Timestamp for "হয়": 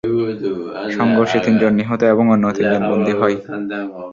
3.13-3.37